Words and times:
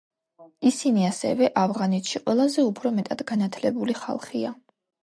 ისინი 0.69 1.05
ასევე 1.09 1.51
ავღანეთში 1.65 2.23
ყველაზე 2.25 2.67
უფრო 2.73 2.95
მეტად 2.99 3.25
განათლებული 3.35 4.01
ხალხია. 4.07 4.61